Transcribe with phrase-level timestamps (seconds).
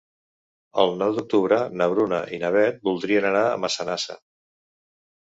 [0.83, 4.21] El nou d'octubre na Bruna i na Beth voldrien anar a Massanassa.